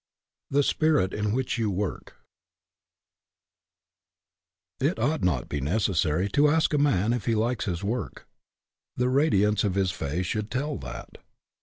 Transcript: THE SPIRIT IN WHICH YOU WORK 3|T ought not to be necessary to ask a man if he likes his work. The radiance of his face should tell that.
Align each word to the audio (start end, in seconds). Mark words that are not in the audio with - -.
THE 0.49 0.63
SPIRIT 0.63 1.13
IN 1.13 1.31
WHICH 1.31 1.59
YOU 1.59 1.69
WORK 1.69 2.15
3|T 4.79 4.97
ought 4.99 5.21
not 5.21 5.41
to 5.41 5.45
be 5.45 5.61
necessary 5.61 6.27
to 6.29 6.49
ask 6.49 6.73
a 6.73 6.79
man 6.79 7.13
if 7.13 7.27
he 7.27 7.35
likes 7.35 7.65
his 7.65 7.83
work. 7.83 8.27
The 8.95 9.09
radiance 9.09 9.63
of 9.63 9.75
his 9.75 9.91
face 9.91 10.25
should 10.25 10.49
tell 10.49 10.77
that. 10.79 11.19